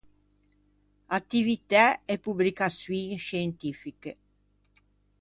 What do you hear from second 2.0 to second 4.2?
e pubricaçioin scientifiche.